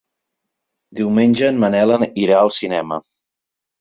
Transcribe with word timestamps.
Diumenge 0.99 1.49
en 1.49 1.61
Manel 1.65 1.95
irà 2.25 2.39
al 2.41 2.51
cinema. 2.59 2.99